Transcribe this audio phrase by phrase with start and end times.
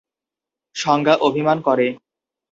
[0.75, 1.91] সংজ্ঞা অভিমান করেন।